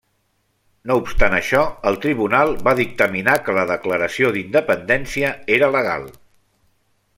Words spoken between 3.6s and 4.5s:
declaració